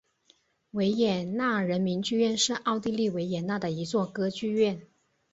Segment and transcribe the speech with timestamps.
[0.71, 4.81] 维也纳人民剧院是奥地利维也纳的一座歌剧院。